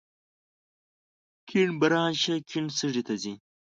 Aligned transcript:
کیڼ 1.47 1.67
برانش 1.81 2.21
یې 2.29 2.35
کیڼ 2.49 2.65
سږي 2.79 3.03
ته 3.07 3.13
ځي. 3.21 3.33